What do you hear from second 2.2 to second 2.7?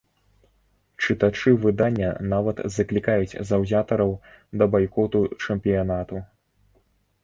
нават